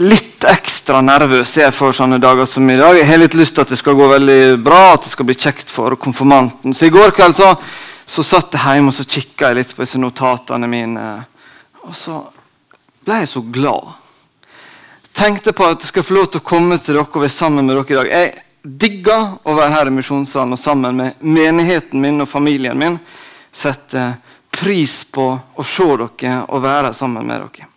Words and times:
litt 0.00 0.44
ekstra 0.44 1.00
nervøs 1.00 1.56
jeg 1.56 1.72
for 1.74 1.96
sånne 1.96 2.18
dager 2.20 2.46
som 2.48 2.68
i 2.70 2.76
dag. 2.78 2.96
Jeg 2.98 3.08
har 3.08 3.20
litt 3.20 3.36
lyst 3.38 3.56
til 3.56 3.64
at 3.64 3.72
det 3.72 3.78
skal 3.80 3.96
gå 3.96 4.08
veldig 4.10 4.40
bra, 4.64 4.92
at 4.94 5.06
det 5.06 5.12
skal 5.12 5.28
bli 5.28 5.36
kjekt 5.38 5.70
for 5.72 5.96
konfirmanten. 6.00 6.74
Så 6.76 6.88
I 6.88 6.94
går 6.94 7.14
kveld 7.16 7.36
så, 7.38 7.52
så 8.04 8.24
satt 8.26 8.54
jeg 8.56 8.78
hjemme 8.78 8.92
og 8.92 8.96
så 8.96 9.06
kikka 9.08 9.52
litt 9.56 9.72
på 9.74 9.84
disse 9.84 10.00
notatene 10.00 10.68
mine. 10.70 11.06
Og 11.86 11.94
så 11.96 12.20
ble 13.06 13.22
jeg 13.22 13.30
så 13.32 13.42
glad. 13.54 13.94
Tenkte 15.16 15.54
på 15.56 15.64
at 15.64 15.80
jeg 15.80 15.94
skal 15.94 16.04
få 16.04 16.18
lov 16.18 16.26
til 16.28 16.42
å 16.42 16.48
komme 16.50 16.76
til 16.76 16.98
dere 16.98 17.06
og 17.06 17.22
være 17.22 17.32
sammen 17.32 17.64
med 17.64 17.78
dere 17.78 17.86
i 17.88 18.00
dag. 18.00 18.10
Jeg 18.12 18.34
digger 18.66 19.28
å 19.46 19.54
være 19.56 19.76
her 19.78 19.88
i 19.88 19.94
misjonssalen 19.96 20.56
og 20.56 20.60
sammen 20.60 20.98
med 20.98 21.22
menigheten 21.24 22.02
min 22.02 22.20
og 22.24 22.28
familien 22.28 22.76
min. 22.76 22.98
Setter 23.54 24.18
pris 24.52 25.04
på 25.08 25.30
å 25.32 25.64
se 25.64 25.88
dere 26.02 26.42
og 26.50 26.62
være 26.64 26.92
sammen 26.96 27.24
med 27.24 27.46
dere. 27.46 27.70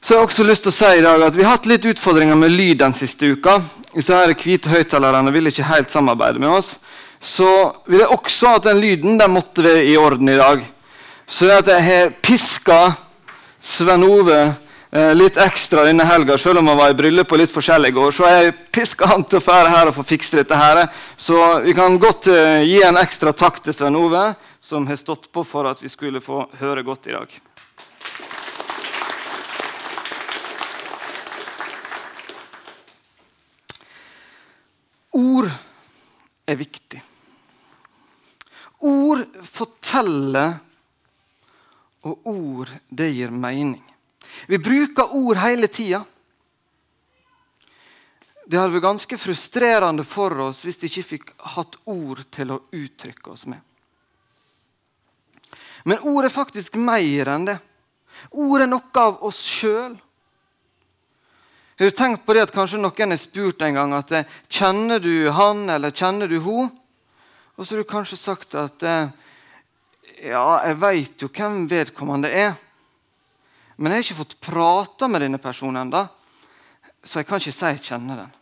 Så 0.00 0.14
jeg 0.14 0.20
har 0.20 0.28
også 0.28 0.44
lyst 0.46 0.62
til 0.62 0.70
å 0.70 0.76
si 0.76 0.90
i 1.00 1.02
dag 1.02 1.22
at 1.26 1.36
Vi 1.36 1.42
har 1.42 1.56
hatt 1.56 1.66
litt 1.66 1.86
utfordringer 1.90 2.38
med 2.38 2.54
lyd 2.54 2.78
den 2.84 2.94
siste 2.94 3.32
uka. 3.34 3.58
Disse 3.90 4.14
her 4.14 4.30
hvite 4.38 4.70
høyttalerne 4.70 5.32
vil 5.34 5.50
ikke 5.50 5.66
helt 5.66 5.90
samarbeide 5.90 6.38
med 6.38 6.52
oss. 6.54 6.76
Så 7.18 7.48
vil 7.90 8.04
jeg 8.04 8.14
også 8.14 8.54
at 8.60 8.68
den 8.68 8.78
lyden 8.78 9.18
den 9.18 9.34
måtte 9.34 9.64
være 9.64 9.82
i 9.90 9.96
orden 9.98 10.30
i 10.30 10.38
dag. 10.38 10.62
Så 11.26 11.48
det 11.48 11.58
at 11.64 11.72
jeg 11.72 11.86
har 11.88 12.14
piska 12.22 12.78
Sven 13.58 14.06
Ove 14.06 14.38
eh, 14.38 15.10
litt 15.18 15.36
ekstra 15.42 15.82
denne 15.88 16.06
helga, 16.06 16.38
selv 16.38 16.62
om 16.62 16.70
han 16.70 16.78
var 16.78 16.94
i 16.94 16.96
bryllup 16.96 17.34
og 17.34 17.42
litt 17.42 17.52
forskjellig 17.52 17.90
i 17.90 17.96
går, 17.98 18.14
så 18.14 18.30
jeg 18.30 18.54
piska 18.72 19.10
han 19.10 19.26
til 19.26 19.42
å 19.42 19.44
fære 19.44 19.74
her 19.74 19.90
og 19.90 19.98
få 19.98 20.06
fikse 20.14 20.38
dette 20.38 20.56
her. 20.56 20.84
Så 21.18 21.42
vi 21.66 21.74
kan 21.76 21.98
godt 22.00 22.30
eh, 22.30 22.62
gi 22.70 22.78
en 22.86 23.02
ekstra 23.02 23.34
takk 23.34 23.58
til 23.66 23.74
Sven 23.76 23.98
Ove, 23.98 24.30
som 24.62 24.86
har 24.88 25.02
stått 25.02 25.28
på 25.34 25.44
for 25.44 25.68
at 25.68 25.82
vi 25.82 25.90
skulle 25.90 26.22
få 26.24 26.46
høre 26.62 26.86
godt 26.86 27.10
i 27.10 27.18
dag. 27.18 27.38
Ord 35.18 35.50
er 36.46 36.58
viktig. 36.58 37.00
Ord 38.86 39.24
forteller, 39.42 40.58
og 42.06 42.28
ord, 42.30 42.70
det 42.88 43.10
gir 43.10 43.32
mening. 43.34 43.82
Vi 44.46 44.60
bruker 44.62 45.16
ord 45.18 45.40
hele 45.42 45.66
tida. 45.72 46.04
Det 48.48 48.56
hadde 48.56 48.72
vært 48.78 48.86
ganske 48.86 49.18
frustrerende 49.20 50.04
for 50.08 50.32
oss 50.46 50.62
hvis 50.64 50.78
vi 50.80 50.88
ikke 50.88 51.08
fikk 51.08 51.32
hatt 51.56 51.74
ord 51.90 52.22
til 52.32 52.54
å 52.54 52.62
uttrykke 52.72 53.34
oss 53.34 53.44
med. 53.50 53.60
Men 55.84 56.00
ord 56.08 56.24
er 56.28 56.32
faktisk 56.32 56.78
mer 56.80 57.28
enn 57.34 57.48
det. 57.50 57.58
Ord 58.30 58.64
er 58.64 58.70
noe 58.70 59.02
av 59.02 59.20
oss 59.26 59.42
sjøl. 59.44 59.98
Har 61.78 61.84
du 61.84 61.94
tenkt 61.94 62.24
på 62.26 62.34
det 62.34 62.42
at 62.42 62.50
kanskje 62.50 62.80
noen 62.80 63.14
har 63.14 63.20
spurt 63.22 63.62
en 63.62 63.76
gang 63.76 63.92
at 63.94 64.10
eh, 64.10 64.30
kjenner 64.50 64.98
du 64.98 65.30
han 65.30 65.68
eller 65.70 65.94
kjenner 65.94 66.26
du 66.26 66.40
hun? 66.42 66.72
Og 67.54 67.62
så 67.62 67.76
har 67.76 67.84
du 67.84 67.90
kanskje 67.90 68.18
sagt 68.18 68.56
at 68.58 68.82
eh, 68.82 69.12
ja, 70.26 70.46
jeg 70.66 70.80
veit 70.82 71.22
jo 71.22 71.30
hvem 71.30 71.68
vedkommende 71.70 72.32
er. 72.34 72.56
Men 73.78 73.94
jeg 73.94 74.00
har 74.00 74.06
ikke 74.08 74.18
fått 74.24 74.40
prata 74.42 75.06
med 75.06 75.22
denne 75.22 75.38
personen 75.38 75.84
ennå, 75.84 76.02
så 76.98 77.20
jeg 77.20 77.28
kan 77.28 77.38
ikke 77.38 77.54
si 77.54 77.70
jeg 77.70 77.84
kjenner 77.92 78.24
den. 78.24 78.36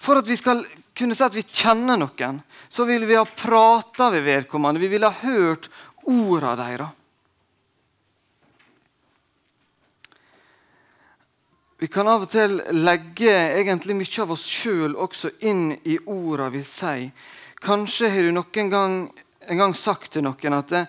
For 0.00 0.16
at 0.16 0.28
vi 0.28 0.36
skal 0.40 0.64
kunne 0.96 1.16
si 1.16 1.24
at 1.26 1.36
vi 1.36 1.44
kjenner 1.44 2.00
noen, 2.00 2.40
så 2.72 2.88
vil 2.88 3.04
vi 3.04 3.20
ha 3.20 3.24
prata 3.28 4.08
med 4.14 4.24
vedkommende. 4.24 4.80
Vi 4.80 4.94
vil 4.96 5.04
ha 5.04 5.12
hørt 5.12 5.68
ordene 6.08 6.56
deres. 6.62 7.02
Vi 11.78 11.86
kan 11.92 12.08
av 12.08 12.24
og 12.24 12.30
til 12.32 12.56
legge 12.72 13.32
egentlig 13.58 13.98
mye 13.98 14.22
av 14.22 14.30
oss 14.32 14.46
sjøl 14.48 14.94
også 14.96 15.34
inn 15.44 15.74
i 15.84 15.98
orda 16.08 16.48
vi 16.54 16.62
sier. 16.64 17.10
Kanskje 17.60 18.08
har 18.12 18.24
du 18.24 18.32
noen 18.32 18.70
gang, 18.72 18.94
en 19.44 19.60
gang 19.60 19.74
sagt 19.76 20.14
til 20.14 20.24
noen 20.24 20.56
at 20.56 20.72
det, 20.72 20.84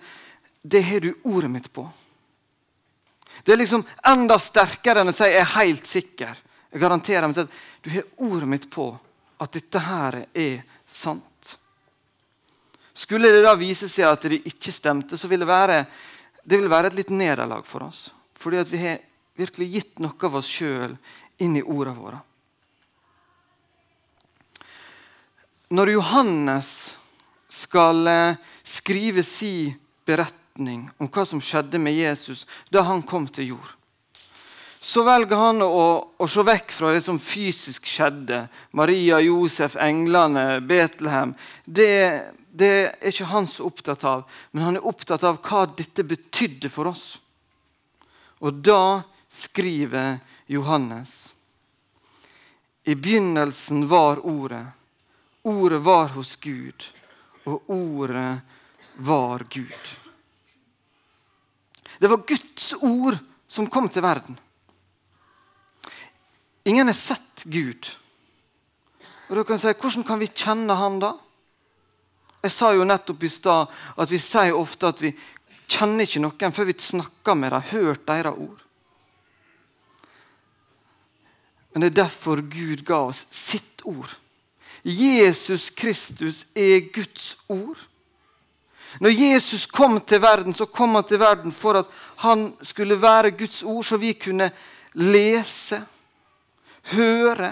det 0.63 0.83
har 0.87 1.03
du 1.03 1.09
ordet 1.27 1.51
mitt 1.51 1.67
på. 1.75 1.83
Det 3.43 3.53
er 3.53 3.59
liksom 3.59 3.83
enda 4.07 4.39
sterkere 4.39 5.03
enn 5.03 5.11
å 5.11 5.15
si 5.15 5.23
'jeg 5.23 5.41
er 5.41 5.55
helt 5.55 5.87
sikker'. 5.87 6.37
Jeg 6.71 6.81
garanterer 6.81 7.27
meg 7.27 7.37
at 7.37 7.49
du 7.83 7.89
har 7.89 8.03
ordet 8.17 8.47
mitt 8.47 8.69
på 8.69 8.87
at 9.39 9.51
dette 9.51 9.79
her 9.79 10.25
er 10.33 10.63
sant. 10.87 11.57
Skulle 12.93 13.31
det 13.31 13.43
da 13.43 13.55
vise 13.55 13.89
seg 13.89 14.05
at 14.05 14.21
det 14.21 14.41
ikke 14.45 14.71
stemte, 14.71 15.17
så 15.17 15.27
vil 15.27 15.39
det 15.39 15.47
være, 15.47 15.85
det 16.43 16.59
vil 16.59 16.69
være 16.69 16.87
et 16.87 16.97
litt 16.97 17.09
nederlag 17.09 17.65
for 17.65 17.83
oss. 17.83 18.11
Fordi 18.33 18.57
at 18.57 18.71
vi 18.71 18.77
har 18.77 18.99
virkelig 19.37 19.69
gitt 19.73 20.01
noe 20.03 20.17
av 20.27 20.39
oss 20.39 20.49
sjøl 20.49 20.97
inn 21.43 21.57
i 21.57 21.63
ordene 21.63 22.01
våre. 22.01 22.19
Når 25.67 25.91
Johannes 25.97 26.69
skal 27.51 28.07
eh, 28.07 28.37
skrive 28.63 29.23
si 29.27 29.73
beretning 30.07 30.85
om 30.97 31.09
hva 31.11 31.25
som 31.27 31.41
skjedde 31.43 31.79
med 31.81 31.97
Jesus 31.97 32.45
da 32.71 32.85
han 32.87 33.03
kom 33.03 33.27
til 33.27 33.51
jord, 33.53 33.73
så 34.79 35.03
velger 35.03 35.35
han 35.35 35.59
å, 35.65 35.83
å 36.15 36.25
se 36.31 36.45
vekk 36.47 36.71
fra 36.71 36.93
det 36.95 37.01
som 37.03 37.17
fysisk 37.19 37.87
skjedde. 37.89 38.45
Maria, 38.77 39.17
Josef, 39.19 39.75
englene, 39.83 40.61
Betlehem. 40.63 41.33
Det, 41.65 41.89
det 42.47 42.71
er 42.85 43.11
ikke 43.11 43.27
han 43.33 43.49
så 43.51 43.67
opptatt 43.67 44.05
av, 44.07 44.23
men 44.53 44.63
han 44.63 44.79
er 44.79 44.87
opptatt 44.87 45.25
av 45.27 45.41
hva 45.43 45.65
dette 45.75 46.05
betydde 46.07 46.71
for 46.71 46.93
oss. 46.93 47.17
Og 48.39 48.61
da 48.63 49.01
skriver 49.37 50.19
Johannes. 50.45 51.33
I 52.83 52.95
begynnelsen 52.95 53.87
var 53.87 54.25
Ordet. 54.25 54.65
Ordet 55.41 55.81
var 55.81 56.07
hos 56.07 56.35
Gud, 56.35 56.83
og 57.43 57.69
Ordet 57.69 58.39
var 58.95 59.45
Gud. 59.49 59.97
Det 61.99 62.07
var 62.07 62.17
Guds 62.27 62.73
ord 62.73 63.17
som 63.47 63.69
kom 63.69 63.89
til 63.89 64.01
verden. 64.01 64.39
Ingen 66.63 66.87
har 66.87 66.97
sett 66.97 67.43
Gud. 67.43 67.87
Og 69.29 69.35
du 69.35 69.43
kan 69.43 69.59
si, 69.59 69.71
Hvordan 69.73 70.03
kan 70.03 70.19
vi 70.19 70.27
kjenne 70.27 70.75
Han 70.75 70.99
da? 70.99 71.13
Jeg 72.43 72.51
sa 72.51 72.73
jo 72.75 72.85
nettopp 72.87 73.23
i 73.23 73.31
stad 73.31 73.73
at 73.97 74.11
vi 74.11 74.19
sier 74.21 74.55
ofte 74.55 74.91
at 74.91 75.01
vi 75.01 75.11
kjenner 75.67 76.07
ikke 76.07 76.21
noen 76.23 76.55
før 76.55 76.69
vi 76.69 76.77
snakker 76.79 77.35
med 77.35 77.51
dem, 77.51 77.69
hørt 77.71 78.05
deres 78.07 78.35
ord. 78.37 78.66
Men 81.77 81.83
det 81.83 81.89
er 81.91 82.07
derfor 82.07 82.39
Gud 82.41 82.79
ga 82.81 83.03
oss 83.05 83.19
sitt 83.29 83.83
ord. 83.85 84.09
Jesus 84.81 85.67
Kristus 85.69 86.39
er 86.57 86.87
Guds 86.89 87.35
ord. 87.53 87.77
Når 88.97 89.13
Jesus 89.13 89.67
kom 89.69 89.99
til 90.01 90.23
verden, 90.23 90.57
så 90.57 90.65
kom 90.65 90.95
han 90.97 91.05
til 91.05 91.21
verden 91.21 91.53
for 91.53 91.77
at 91.77 91.91
han 92.23 92.47
skulle 92.65 92.97
være 92.97 93.35
Guds 93.37 93.61
ord, 93.61 93.85
så 93.85 94.01
vi 94.01 94.15
kunne 94.17 94.49
lese, 94.97 95.83
høre, 96.97 97.51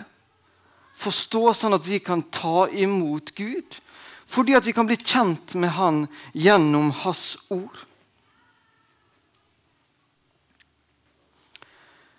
forstå, 0.97 1.43
sånn 1.53 1.77
at 1.77 1.85
vi 1.85 2.01
kan 2.01 2.25
ta 2.33 2.65
imot 2.73 3.29
Gud. 3.37 3.77
Fordi 4.25 4.57
at 4.57 4.65
vi 4.65 4.73
kan 4.73 4.89
bli 4.89 4.97
kjent 4.97 5.53
med 5.53 5.77
Han 5.77 6.07
gjennom 6.33 6.89
Hans 7.03 7.35
ord. 7.53 7.85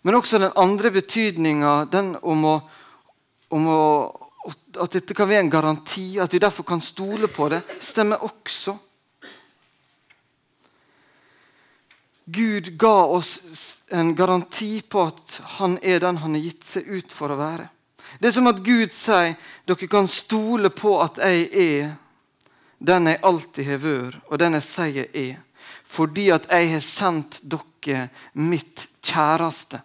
Men 0.07 0.15
også 0.15 0.39
den 0.39 0.53
andre 0.55 0.93
betydninga, 0.95 1.71
den 1.91 2.13
om, 2.23 2.45
å, 2.47 2.57
om 3.51 3.65
å, 3.67 3.79
at 4.79 4.93
dette 4.95 5.17
kan 5.19 5.27
være 5.27 5.43
en 5.43 5.51
garanti, 5.51 6.05
at 6.23 6.31
vi 6.31 6.39
derfor 6.39 6.63
kan 6.69 6.79
stole 6.79 7.27
på 7.27 7.49
det, 7.51 7.59
stemmer 7.83 8.23
også. 8.23 8.77
Gud 12.31 12.71
ga 12.79 12.95
oss 13.17 13.33
en 13.91 14.13
garanti 14.15 14.77
på 14.87 15.03
at 15.09 15.41
han 15.59 15.75
er 15.83 15.99
den 16.07 16.23
han 16.23 16.39
har 16.39 16.45
gitt 16.45 16.63
seg 16.71 16.87
ut 16.87 17.17
for 17.19 17.35
å 17.35 17.41
være. 17.43 17.67
Det 18.23 18.31
er 18.31 18.37
som 18.39 18.47
at 18.47 18.63
Gud 18.63 18.95
sier 18.95 19.35
dere 19.67 19.91
kan 19.91 20.07
stole 20.07 20.71
på 20.71 20.95
at 21.03 21.19
jeg 21.19 21.51
er 21.51 21.91
den 22.79 23.11
jeg 23.11 23.23
alltid 23.27 23.71
har 23.73 23.83
vært, 23.83 24.23
og 24.31 24.39
den 24.39 24.61
jeg 24.61 24.69
sier 24.71 25.11
er. 25.11 25.35
Fordi 25.83 26.31
at 26.39 26.47
jeg 26.47 26.73
har 26.77 26.89
sendt 26.93 27.43
dere 27.43 28.07
mitt 28.39 28.87
kjæreste. 29.03 29.83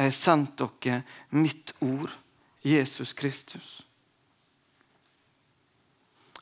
Jeg 0.00 0.14
har 0.14 0.16
sendt 0.16 0.56
dere 0.56 1.02
mitt 1.36 1.74
ord, 1.84 2.08
Jesus 2.64 3.12
Kristus. 3.12 3.82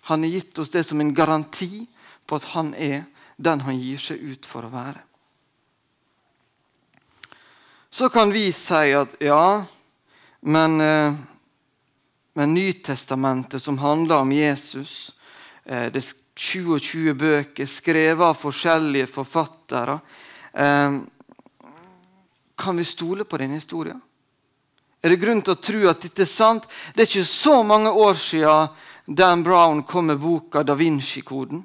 Han 0.07 0.23
har 0.23 0.31
gitt 0.31 0.59
oss 0.63 0.71
det 0.71 0.85
som 0.87 1.01
en 1.03 1.11
garanti 1.15 1.89
på 2.23 2.39
at 2.39 2.47
han 2.55 2.71
er 2.79 3.03
den 3.35 3.65
han 3.67 3.81
gir 3.83 3.99
seg 3.99 4.23
ut 4.23 4.47
for 4.47 4.63
å 4.63 4.71
være. 4.71 5.03
Så 7.91 8.07
kan 8.15 8.31
vi 8.31 8.47
si 8.55 8.95
at 8.95 9.19
ja, 9.27 9.65
men, 10.47 10.81
eh, 10.81 11.19
men 12.39 12.55
Nytestamentet, 12.55 13.59
som 13.63 13.83
handler 13.83 14.23
om 14.23 14.33
Jesus 14.33 15.17
eh, 15.65 15.91
Det 15.91 16.05
er 16.05 16.15
27 16.39 17.15
bøker 17.19 17.67
skrevet 17.67 18.23
av 18.23 18.39
forskjellige 18.39 19.11
forfattere. 19.11 19.99
Kan 22.69 22.77
vi 22.77 22.85
stole 22.85 23.25
på 23.25 23.39
denne 23.41 23.55
historien? 23.55 24.01
Er 25.01 25.09
det 25.09 25.23
grunn 25.23 25.39
til 25.41 25.55
å 25.55 25.61
tro 25.63 25.79
at 25.89 26.03
dette 26.05 26.21
er 26.21 26.29
sant? 26.29 26.67
Det 26.93 27.01
er 27.01 27.07
ikke 27.09 27.25
så 27.25 27.63
mange 27.65 27.89
år 27.89 28.19
siden 28.21 28.75
Dan 29.09 29.41
Brown 29.43 29.81
kom 29.89 30.11
med 30.13 30.21
boka 30.21 30.61
'Da 30.63 30.75
Vinci-koden', 30.77 31.65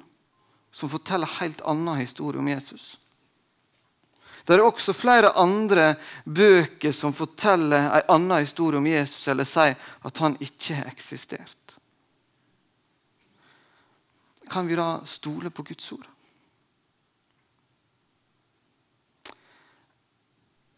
som 0.72 0.88
forteller 0.88 1.28
helt 1.40 1.60
annen 1.60 2.00
historie 2.00 2.38
om 2.40 2.48
Jesus. 2.48 2.96
Det 4.46 4.54
er 4.54 4.64
også 4.64 4.96
flere 4.96 5.36
andre 5.36 5.94
bøker 6.24 6.92
som 6.92 7.12
forteller 7.12 7.84
en 7.84 8.08
annen 8.08 8.46
historie 8.46 8.78
om 8.78 8.86
Jesus, 8.86 9.28
eller 9.28 9.44
sier 9.44 9.76
at 10.04 10.18
han 10.18 10.40
ikke 10.40 10.74
har 10.74 10.88
eksistert. 10.88 11.76
Kan 14.48 14.66
vi 14.66 14.74
da 14.74 15.04
stole 15.04 15.50
på 15.50 15.62
Guds 15.68 15.92
ord? 15.92 16.13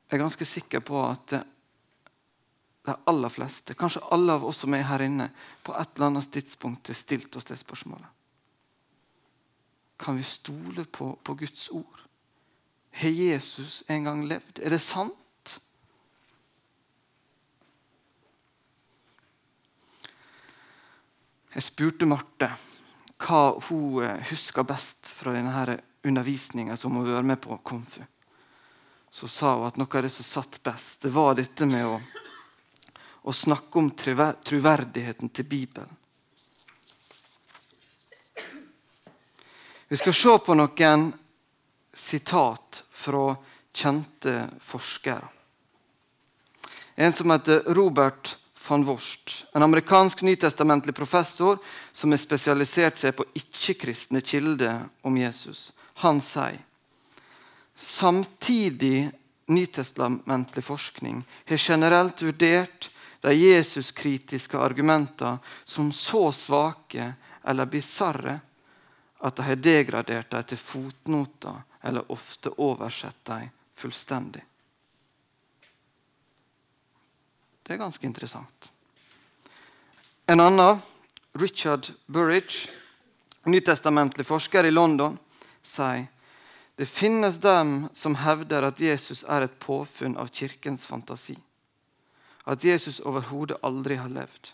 Jeg 0.06 0.18
er 0.18 0.22
ganske 0.22 0.46
sikker 0.46 0.82
på 0.86 1.00
at 1.02 1.34
de 2.86 2.94
aller 3.10 3.32
fleste, 3.32 3.74
kanskje 3.74 4.04
alle 4.14 4.36
av 4.38 4.44
oss 4.46 4.62
som 4.62 4.74
er 4.76 4.86
her 4.86 5.02
inne, 5.02 5.30
på 5.66 5.74
et 5.74 5.96
eller 5.96 6.12
annet 6.12 6.30
tidspunkt 6.30 6.86
har 6.86 6.98
stilt 6.98 7.34
oss 7.36 7.48
det 7.48 7.58
spørsmålet. 7.58 8.06
Kan 9.98 10.20
vi 10.20 10.22
stole 10.22 10.84
på, 10.84 11.16
på 11.22 11.34
Guds 11.34 11.68
ord? 11.74 12.02
Har 12.96 13.10
Jesus 13.10 13.82
en 13.88 14.04
gang 14.06 14.22
levd? 14.28 14.60
Er 14.62 14.70
det 14.70 14.80
sant? 14.84 15.58
Jeg 21.56 21.64
spurte 21.64 22.06
Marte 22.06 22.50
hva 23.16 23.56
hun 23.70 24.02
eh, 24.04 24.20
husker 24.28 24.66
best 24.68 25.08
fra 25.08 25.32
denne 25.32 25.78
undervisninga 26.04 26.76
som 26.76 26.92
hun 26.92 27.06
har 27.06 27.16
vært 27.16 27.30
med 27.32 27.40
på 27.40 27.56
Konfu. 27.64 28.02
Så 29.16 29.30
sa 29.32 29.54
hun 29.56 29.64
at 29.70 29.80
noe 29.80 29.88
av 29.88 30.04
det 30.04 30.12
som 30.12 30.28
satt 30.28 30.60
best, 30.66 31.00
det 31.06 31.14
var 31.16 31.38
dette 31.38 31.64
med 31.68 31.88
å 31.88 31.96
å 33.26 33.32
snakke 33.34 33.78
om 33.78 33.88
troverdigheten 33.90 35.28
til 35.34 35.46
Bibelen. 35.50 35.90
Vi 39.88 39.98
skal 39.98 40.14
se 40.14 40.34
på 40.46 40.54
noen 40.54 41.08
sitat 41.94 42.84
fra 42.90 43.24
kjente 43.74 44.34
forskere. 44.62 45.26
En 46.94 47.12
som 47.12 47.34
heter 47.34 47.66
Robert 47.74 48.36
van 48.62 48.86
Worst, 48.86 49.42
en 49.54 49.66
amerikansk 49.66 50.22
nytestamentlig 50.26 50.94
professor 50.94 51.58
som 51.92 52.14
har 52.14 52.22
spesialisert 52.22 53.02
seg 53.02 53.18
på 53.18 53.26
ikke-kristne 53.42 54.22
kilder 54.22 54.86
om 55.02 55.18
Jesus. 55.18 55.72
Han 56.02 56.22
sier 56.22 56.62
samtidig 57.76 59.10
nytestamentlig 59.46 60.64
forskning 60.64 61.24
har 61.46 61.56
generelt 61.56 62.22
vurdert 62.22 62.90
de 63.20 63.34
Jesuskritiske 63.34 64.58
argumentene 64.58 65.38
som 65.64 65.92
så 65.92 66.32
svake 66.32 67.12
eller 67.44 67.66
bisarre 67.66 68.40
at 69.18 69.36
de 69.36 69.42
har 69.42 69.56
degradert 69.56 70.30
dem 70.30 70.44
til 70.44 70.58
fotnoter 70.58 71.62
eller 71.82 72.12
ofte 72.12 72.50
oversett 72.58 73.24
dem 73.24 73.48
fullstendig. 73.74 74.42
Det 77.62 77.74
er 77.74 77.82
ganske 77.82 78.06
interessant. 78.06 78.70
En 80.26 80.40
annen, 80.40 80.78
Richard 81.32 81.90
Burridge, 82.06 82.70
nytestamentlig 83.44 84.26
forsker 84.26 84.66
i 84.66 84.74
London, 84.74 85.18
sier 85.62 86.06
det 86.76 86.86
finnes 86.86 87.38
dem 87.40 87.88
som 87.96 88.18
hevder 88.20 88.68
at 88.68 88.80
Jesus 88.80 89.24
er 89.24 89.46
et 89.46 89.58
påfunn 89.62 90.16
av 90.20 90.28
kirkens 90.28 90.84
fantasi 90.86 91.38
at 92.46 92.64
Jesus 92.64 93.00
overhodet 93.02 93.58
aldri 93.66 93.98
har 93.98 94.10
levd. 94.12 94.52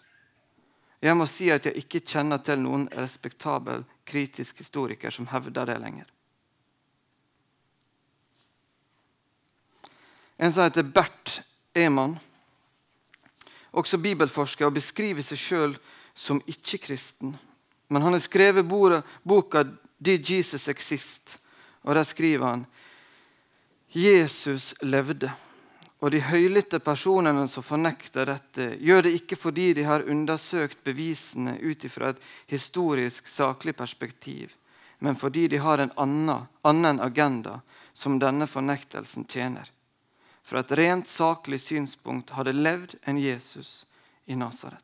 Jeg 1.02 1.16
må 1.18 1.26
si 1.28 1.50
at 1.52 1.66
jeg 1.66 1.82
ikke 1.82 2.00
kjenner 2.14 2.40
til 2.40 2.62
noen 2.62 2.86
respektabel 2.94 3.84
kritisk 4.08 4.62
historiker 4.62 5.12
som 5.12 5.28
hevder 5.28 5.68
det 5.68 5.78
lenger. 5.82 6.06
En 10.38 10.52
som 10.52 10.64
heter 10.64 10.86
Bert 10.88 11.42
Eman, 11.76 12.16
også 13.72 13.98
bibelforsker, 14.00 14.66
og 14.66 14.76
beskriver 14.76 15.24
seg 15.24 15.40
sjøl 15.40 15.76
som 16.14 16.40
ikke-kristen. 16.48 17.36
Men 17.88 18.02
han 18.02 18.12
har 18.12 18.20
skrevet 18.20 18.68
boka 18.68 19.64
'Did 20.02 20.30
Jesus 20.30 20.68
Exist?', 20.68 21.38
og 21.82 21.94
der 21.94 22.04
skriver 22.06 22.46
han 22.46 22.66
Jesus 23.92 24.74
levde. 24.80 25.32
Og 26.02 26.10
de 26.10 26.22
høylytte 26.24 26.80
personene 26.82 27.44
som 27.48 27.62
fornekter 27.62 28.26
dette, 28.26 28.64
gjør 28.82 29.04
det 29.06 29.12
ikke 29.20 29.38
fordi 29.38 29.68
de 29.76 29.84
har 29.86 30.06
undersøkt 30.10 30.80
bevisene 30.82 31.54
ut 31.62 31.84
ifra 31.86 32.10
et 32.10 32.24
historisk, 32.50 33.28
saklig 33.30 33.76
perspektiv, 33.78 34.50
men 34.98 35.14
fordi 35.16 35.46
de 35.52 35.60
har 35.62 35.78
en 35.78 35.92
annen, 35.96 36.48
annen 36.62 37.00
agenda 37.00 37.60
som 37.92 38.18
denne 38.18 38.48
fornektelsen 38.50 39.28
tjener. 39.30 39.70
Fra 40.42 40.64
et 40.64 40.74
rent 40.74 41.06
saklig 41.06 41.60
synspunkt 41.62 42.34
hadde 42.34 42.56
levd 42.56 42.96
en 43.06 43.20
Jesus 43.22 43.84
i 44.26 44.34
Nasaret. 44.34 44.80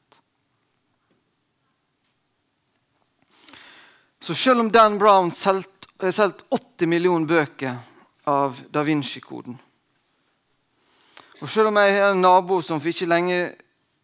Så 4.20 4.34
selv 4.34 4.60
om 4.60 4.70
Dan 4.70 4.98
Brown 4.98 5.30
har 6.06 6.12
solgt 6.14 6.44
80 6.54 6.86
millioner 6.86 7.26
bøker 7.26 7.74
av 8.28 8.60
Da 8.70 8.84
Vinci-koden, 8.86 9.58
og 11.40 11.50
Selv 11.50 11.70
om 11.70 11.76
jeg 11.78 11.94
har 11.94 12.10
en 12.10 12.22
nabo 12.22 12.58
som 12.62 12.80
for 12.80 12.90
ikke 12.90 13.06
lenge 13.06 13.52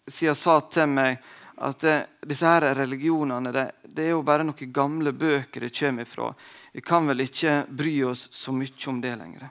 siden 0.07 0.37
sa 0.39 0.61
til 0.71 0.87
meg 0.87 1.19
at 1.65 1.81
det, 1.83 1.95
disse 2.27 2.47
her 2.47 2.67
religionene 2.77 3.51
det, 3.55 3.65
det, 3.83 4.05
er 4.05 4.13
jo 4.15 4.23
bare 4.27 4.47
noen 4.47 4.73
gamle 4.75 5.13
bøker 5.13 5.67
det 5.67 5.75
kommer 5.75 6.07
ifra. 6.07 6.31
Vi 6.73 6.83
kan 6.83 7.07
vel 7.11 7.25
ikke 7.25 7.65
bry 7.71 7.95
oss 8.07 8.29
så 8.35 8.55
mye 8.55 8.89
om 8.91 9.01
det 9.03 9.15
lenger. 9.19 9.49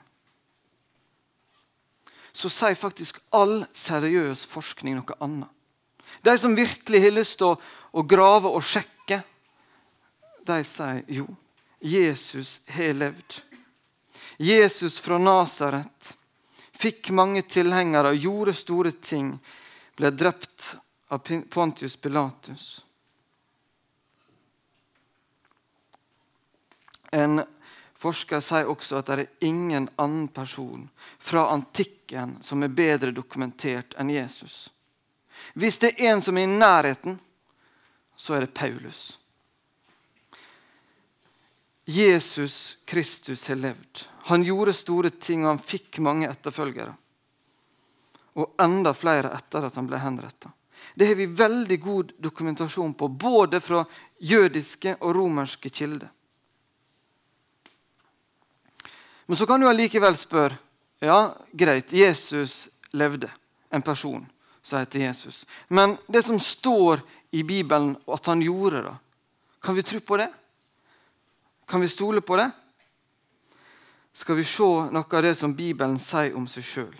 Så 2.34 2.50
sier 2.50 2.74
faktisk 2.74 3.20
all 3.36 3.62
seriøs 3.72 4.44
forskning 4.48 4.96
noe 4.98 5.20
annet. 5.20 5.48
De 6.24 6.34
som 6.38 6.56
virkelig 6.56 7.00
har 7.04 7.14
lyst 7.14 7.38
til 7.40 7.52
å, 7.52 7.60
å 7.92 8.02
grave 8.02 8.48
og 8.48 8.64
sjekke, 8.64 9.20
de 10.44 10.58
sier 10.68 11.04
jo, 11.08 11.28
Jesus 11.84 12.60
har 12.66 12.94
levd. 12.94 13.42
Jesus 14.36 15.00
fra 15.00 15.18
Nasaret 15.18 16.16
fikk 16.72 17.10
mange 17.10 17.42
tilhengere 17.42 18.14
og 18.14 18.22
gjorde 18.24 18.54
store 18.56 18.92
ting, 19.04 19.34
ble 19.96 20.10
drept 20.10 20.70
av 21.12 21.20
Pontius 21.52 21.96
Pilatus. 22.00 22.84
En 27.12 27.42
forsker 28.00 28.40
sier 28.40 28.70
også 28.72 29.02
at 29.02 29.10
det 29.12 29.26
er 29.26 29.50
ingen 29.50 29.90
annen 30.00 30.30
person 30.32 30.86
fra 31.18 31.50
antikken 31.52 32.38
som 32.40 32.64
er 32.64 32.72
bedre 32.72 33.12
dokumentert 33.12 33.92
enn 34.00 34.08
Jesus. 34.10 34.70
Hvis 35.52 35.78
det 35.84 35.92
er 35.92 36.14
en 36.14 36.24
som 36.24 36.40
er 36.40 36.48
i 36.48 36.56
nærheten, 36.56 37.20
så 38.16 38.38
er 38.38 38.46
det 38.46 38.56
Paulus. 38.56 39.18
Jesus 41.84 42.78
Kristus 42.84 43.48
har 43.48 43.56
levd. 43.56 44.04
Han 44.24 44.42
gjorde 44.42 44.72
store 44.72 45.10
ting, 45.10 45.44
og 45.44 45.54
han 45.54 45.62
fikk 45.62 45.98
mange 46.04 46.28
etterfølgere. 46.30 46.94
Og 48.40 48.54
enda 48.62 48.94
flere 48.96 49.30
etter 49.36 49.66
at 49.68 49.76
han 49.78 49.88
ble 49.88 50.00
henrettet. 50.00 50.50
Det 50.94 51.06
har 51.06 51.18
vi 51.18 51.26
veldig 51.26 51.78
god 51.80 52.12
dokumentasjon 52.18 52.94
på, 52.94 53.08
både 53.08 53.60
fra 53.60 53.84
jødiske 54.20 54.96
og 55.00 55.14
romerske 55.16 55.70
kilder. 55.70 56.08
Men 59.26 59.36
så 59.36 59.46
kan 59.48 59.60
du 59.60 59.68
allikevel 59.68 60.16
spørre 60.20 60.58
ja, 61.04 61.34
greit, 61.52 61.92
Jesus 61.92 62.68
levde. 62.92 63.30
En 63.70 63.82
person 63.82 64.26
som 64.62 64.78
heter 64.78 64.98
Jesus. 64.98 65.46
Men 65.68 65.96
det 66.06 66.22
som 66.22 66.40
står 66.40 67.02
i 67.30 67.42
Bibelen 67.42 67.96
at 68.06 68.26
han 68.26 68.42
gjorde, 68.42 68.84
da, 68.86 68.94
kan 69.60 69.74
vi 69.74 69.82
tro 69.82 70.00
på 70.00 70.16
det? 70.20 70.30
Kan 71.66 71.80
vi 71.80 71.88
stole 71.88 72.20
på 72.20 72.36
det? 72.36 72.50
Skal 74.14 74.38
vi 74.38 74.44
se 74.46 74.70
noe 74.94 75.04
av 75.04 75.22
det 75.26 75.34
som 75.38 75.56
Bibelen 75.56 75.98
sier 75.98 76.36
om 76.38 76.46
seg 76.50 76.66
sjøl. 76.66 76.94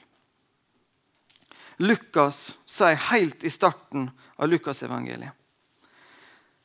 Lukas 1.83 2.56
sier 2.66 2.99
helt 3.11 3.44
i 3.47 3.50
starten 3.50 4.09
av 4.37 4.50
Lukasevangeliet 4.50 5.35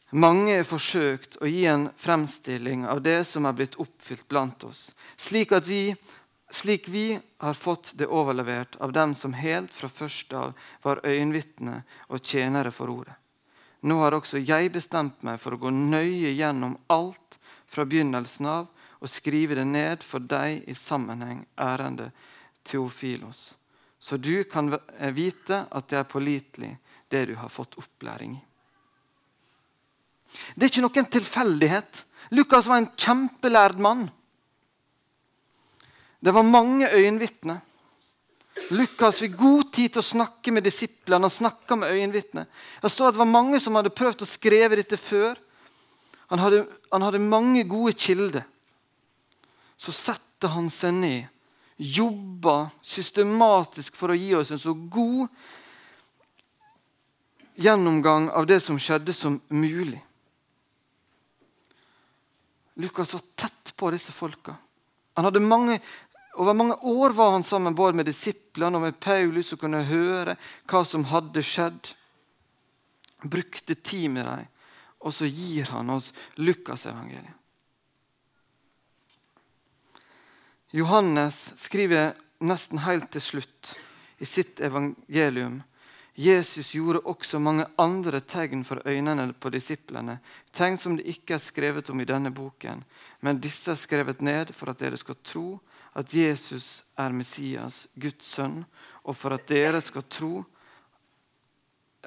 mange 0.10 0.56
har 0.58 0.66
forsøkt 0.66 1.38
å 1.42 1.48
gi 1.50 1.66
en 1.70 1.90
fremstilling 1.98 2.88
av 2.90 3.02
det 3.06 3.22
som 3.30 3.46
er 3.46 3.54
blitt 3.54 3.78
oppfylt 3.78 4.28
blant 4.30 4.64
oss, 4.66 4.90
slik, 5.18 5.54
vi, 5.68 5.94
slik 6.50 6.90
vi 6.90 7.20
har 7.38 7.54
fått 7.54 7.94
det 8.00 8.08
overlevert 8.08 8.80
av 8.82 8.94
dem 8.94 9.14
som 9.16 9.38
helt 9.38 9.74
fra 9.74 9.90
første 9.90 10.38
av 10.38 10.70
var 10.82 11.04
øyenvitne 11.06 11.84
og 12.10 12.24
tjenere 12.26 12.74
for 12.74 12.90
ordet. 12.90 13.14
Nå 13.86 14.00
har 14.02 14.18
også 14.18 14.42
jeg 14.42 14.74
bestemt 14.74 15.22
meg 15.24 15.38
for 15.40 15.56
å 15.56 15.62
gå 15.62 15.70
nøye 15.72 16.34
gjennom 16.34 16.76
alt 16.90 17.38
fra 17.70 17.86
begynnelsen 17.86 18.50
av 18.50 18.68
og 19.00 19.12
skrive 19.12 19.56
det 19.60 19.68
ned 19.70 20.04
for 20.04 20.24
deg 20.24 20.66
i 20.68 20.76
sammenheng 20.76 21.46
ærende 21.60 22.10
Teofilos, 22.68 23.54
så 24.00 24.18
du 24.18 24.44
kan 24.44 24.74
vite 25.16 25.64
at 25.72 25.88
det 25.90 25.98
er 26.02 26.08
pålitelig, 26.08 26.74
det 27.10 27.26
du 27.32 27.36
har 27.40 27.50
fått 27.50 27.78
opplæring 27.80 28.36
i. 28.38 28.44
Det 30.56 30.68
er 30.68 30.70
ikke 30.70 30.84
noen 30.86 31.10
tilfeldighet. 31.10 32.04
Lukas 32.38 32.68
var 32.70 32.84
en 32.84 32.92
kjempelærd 32.94 33.80
mann. 33.82 34.06
Det 36.20 36.34
var 36.36 36.46
mange 36.46 36.90
øyenvitner. 36.92 37.64
Lukas 38.76 39.22
fikk 39.24 39.38
god 39.40 39.72
tid 39.74 39.94
til 39.96 40.04
å 40.04 40.06
snakke 40.06 40.52
med 40.54 40.66
disiplene 40.68 41.26
og 41.30 41.34
snakke 41.34 41.78
med 41.80 41.96
øyenvitner. 41.96 42.46
Det 42.84 42.92
står 42.92 43.10
at 43.10 43.18
det 43.18 43.24
var 43.24 43.32
mange 43.32 43.62
som 43.64 43.78
hadde 43.80 43.96
prøvd 43.96 44.26
å 44.26 44.30
skrive 44.30 44.78
dette 44.78 45.00
før. 45.00 45.40
Han 46.30 46.40
hadde, 46.40 46.66
han 46.92 47.02
hadde 47.02 47.20
mange 47.20 47.64
gode 47.66 47.96
kilder. 47.98 48.46
Så 49.80 49.94
setter 49.96 50.54
han 50.54 50.68
seg 50.74 50.94
ned, 50.94 51.30
jobber 51.80 52.68
systematisk 52.86 53.96
for 53.96 54.12
å 54.12 54.18
gi 54.18 54.34
oss 54.38 54.52
en 54.52 54.62
så 54.62 54.74
god 54.76 55.30
gjennomgang 57.60 58.30
av 58.30 58.46
det 58.48 58.60
som 58.64 58.78
skjedde, 58.80 59.16
som 59.16 59.40
mulig. 59.48 60.00
Lukas 62.80 63.14
var 63.14 63.24
tett 63.36 63.74
på 63.76 63.90
disse 63.92 64.12
folka. 64.16 64.56
Han 65.18 65.26
hadde 65.28 65.42
mange, 65.44 65.80
over 66.40 66.54
mange 66.56 66.78
år 66.88 67.16
var 67.16 67.32
han 67.32 67.44
sammen 67.44 67.76
både 67.76 67.98
med 68.00 68.08
disiplene 68.08 68.78
og 68.78 68.86
med 68.86 69.00
Paulus 69.04 69.52
og 69.52 69.60
kunne 69.66 69.82
høre 69.88 70.38
hva 70.70 70.86
som 70.88 71.04
hadde 71.10 71.44
skjedd. 71.44 71.92
Brukte 73.28 73.76
tid 73.76 74.14
med 74.14 74.30
dem, 74.30 74.48
og 75.00 75.14
så 75.16 75.28
gir 75.28 75.70
han 75.74 75.90
oss 75.94 76.12
Lukasevangeliet. 76.40 77.36
Johannes 80.72 81.38
skriver 81.58 82.14
nesten 82.46 82.84
helt 82.86 83.10
til 83.12 83.24
slutt 83.26 83.74
i 84.22 84.28
sitt 84.30 84.60
evangelium 84.62 85.64
Jesus 86.20 86.74
gjorde 86.76 87.00
også 87.08 87.40
mange 87.40 87.64
andre 87.80 88.20
tegn 88.20 88.66
for 88.68 88.82
øynene 88.84 89.30
på 89.40 89.50
disiplene, 89.54 90.18
tegn 90.52 90.76
som 90.78 90.98
det 90.98 91.06
ikke 91.08 91.38
er 91.38 91.44
skrevet 91.44 91.90
om 91.94 92.02
i 92.02 92.08
denne 92.08 92.34
boken, 92.36 92.82
men 93.24 93.40
disse 93.40 93.72
er 93.72 93.80
skrevet 93.80 94.20
ned 94.22 94.52
for 94.52 94.74
at 94.74 94.82
dere 94.84 95.00
skal 95.00 95.16
tro 95.24 95.62
at 95.96 96.12
Jesus 96.14 96.84
er 97.00 97.16
Messias, 97.16 97.86
Guds 97.96 98.34
sønn, 98.36 98.66
og 99.08 99.16
for 99.16 99.38
at 99.38 99.48
dere 99.48 99.80
skal 99.82 100.04
tro 100.12 100.34
eh, 100.44 100.59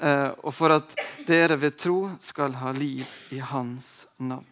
og 0.01 0.55
for 0.57 0.73
at 0.73 0.95
dere 1.29 1.59
ved 1.61 1.77
tro 1.77 2.07
skal 2.21 2.57
ha 2.63 2.73
liv 2.73 3.05
i 3.31 3.43
hans 3.45 4.07
navn. 4.17 4.47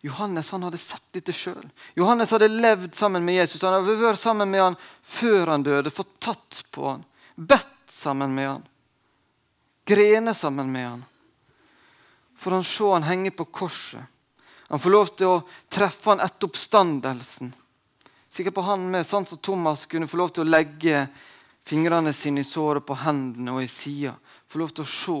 Johannes 0.00 0.50
han 0.50 0.62
hadde 0.62 0.78
sett 0.78 1.02
dette 1.12 1.34
sjøl. 1.34 1.64
Johannes 1.98 2.30
hadde 2.30 2.48
levd 2.48 2.94
sammen 2.94 3.24
med 3.26 3.40
Jesus. 3.40 3.62
Han 3.62 3.74
hadde 3.74 3.96
vært 3.98 4.20
sammen 4.20 4.50
med 4.50 4.62
han 4.62 4.76
før 5.02 5.54
han 5.54 5.66
døde, 5.66 5.90
fått 5.90 6.20
tatt 6.22 6.62
på 6.70 6.86
han, 6.86 7.02
bedt 7.34 7.90
sammen 7.90 8.34
med 8.34 8.48
han, 8.48 8.66
grene 9.88 10.34
sammen 10.38 10.70
med 10.70 10.86
han. 10.86 11.02
For 12.38 12.54
han 12.54 12.64
så 12.64 12.92
han 12.94 13.08
henge 13.08 13.34
på 13.34 13.48
korset. 13.50 14.06
Han 14.68 14.78
får 14.78 14.92
lov 14.92 15.10
til 15.16 15.32
å 15.32 15.42
treffe 15.72 16.12
han 16.12 16.22
etter 16.22 16.46
oppstandelsen. 16.46 17.50
Sikkert 18.38 18.54
på 18.54 18.62
han 18.62 18.84
med, 18.86 19.02
sånn 19.02 19.24
som 19.26 19.38
Thomas 19.42 19.80
kunne 19.90 20.06
få 20.06 20.20
lov 20.20 20.28
til 20.30 20.44
å 20.44 20.50
legge 20.52 21.00
fingrene 21.66 22.12
sine 22.14 22.44
i 22.44 22.46
såret 22.46 22.84
på 22.86 22.94
hendene 23.00 23.50
og 23.56 23.64
i 23.64 23.66
sida. 23.66 24.12
Få 24.46 24.60
lov 24.60 24.70
til 24.70 24.84
å 24.84 24.92
se 24.92 25.16